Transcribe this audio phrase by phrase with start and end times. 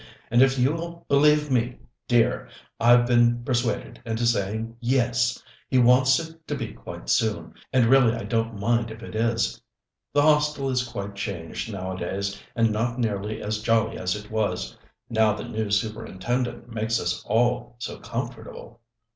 [0.31, 5.43] And if you'll believe me, dear, I've been persuaded into saying yes.
[5.69, 9.61] He wants it to be quite soon, and really I don't mind if it is;
[10.11, 14.75] the Hostel is quite changed nowadays, and not nearly as jolly as it was,
[15.07, 18.81] now the new Superintendent makes us all so comfortable.